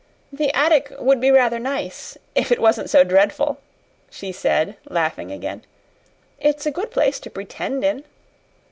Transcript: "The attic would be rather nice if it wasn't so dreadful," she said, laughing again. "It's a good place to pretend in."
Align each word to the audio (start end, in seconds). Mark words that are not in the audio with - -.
"The 0.33 0.51
attic 0.55 0.91
would 0.97 1.21
be 1.21 1.29
rather 1.29 1.59
nice 1.59 2.17
if 2.33 2.51
it 2.51 2.59
wasn't 2.59 2.89
so 2.89 3.03
dreadful," 3.03 3.59
she 4.09 4.31
said, 4.31 4.75
laughing 4.89 5.31
again. 5.31 5.63
"It's 6.39 6.65
a 6.65 6.71
good 6.71 6.89
place 6.89 7.19
to 7.19 7.29
pretend 7.29 7.83
in." 7.83 8.03